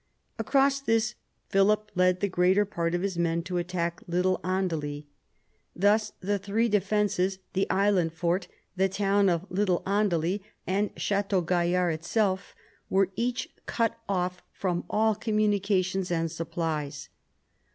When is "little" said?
4.07-4.39, 9.51-9.83